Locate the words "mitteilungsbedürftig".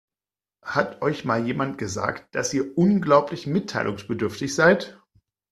3.45-4.55